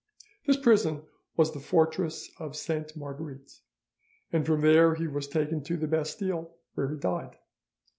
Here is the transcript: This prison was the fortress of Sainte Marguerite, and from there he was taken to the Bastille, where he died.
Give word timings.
This 0.47 0.57
prison 0.57 1.03
was 1.37 1.53
the 1.53 1.59
fortress 1.59 2.31
of 2.39 2.55
Sainte 2.55 2.97
Marguerite, 2.97 3.59
and 4.33 4.43
from 4.43 4.61
there 4.61 4.95
he 4.95 5.05
was 5.05 5.27
taken 5.27 5.61
to 5.65 5.77
the 5.77 5.85
Bastille, 5.87 6.55
where 6.73 6.89
he 6.89 6.97
died. 6.97 7.37